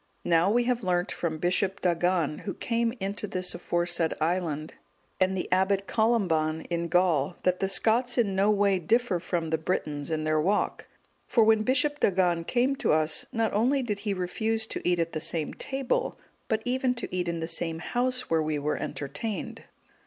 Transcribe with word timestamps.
Now 0.25 0.49
we 0.49 0.63
have 0.63 0.83
learnt 0.83 1.11
from 1.11 1.37
Bishop 1.37 1.79
Dagan,(185) 1.81 2.39
who 2.47 2.53
came 2.55 2.91
into 2.99 3.27
this 3.27 3.53
aforesaid 3.53 4.15
island, 4.19 4.73
and 5.19 5.37
the 5.37 5.47
Abbot 5.51 5.85
Columban,(186) 5.85 6.65
in 6.71 6.87
Gaul, 6.87 7.35
that 7.43 7.59
the 7.59 7.67
Scots 7.67 8.17
in 8.17 8.35
no 8.35 8.49
way 8.49 8.79
differ 8.79 9.19
from 9.19 9.51
the 9.51 9.59
Britons 9.59 10.09
in 10.09 10.23
their 10.23 10.41
walk; 10.41 10.87
for 11.27 11.43
when 11.43 11.61
Bishop 11.61 11.99
Dagan 11.99 12.47
came 12.47 12.75
to 12.77 12.91
us, 12.91 13.27
not 13.31 13.53
only 13.53 13.83
did 13.83 13.99
he 13.99 14.15
refuse 14.15 14.65
to 14.65 14.81
eat 14.83 14.97
at 14.97 15.11
the 15.11 15.21
same 15.21 15.53
table, 15.53 16.17
but 16.47 16.63
even 16.65 16.95
to 16.95 17.15
eat 17.15 17.27
in 17.27 17.39
the 17.39 17.47
same 17.47 17.77
house 17.77 18.27
where 18.27 18.41
we 18.41 18.57
were 18.57 18.77
entertained." 18.77 19.65